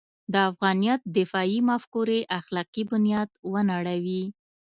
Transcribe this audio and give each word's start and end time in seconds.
د 0.33 0.35
افغانیت 0.49 1.01
دفاعي 1.17 1.59
مفکورې 1.69 2.19
اخلاقي 2.39 2.83
بنیاد 2.91 3.29
ونړوي. 3.51 4.23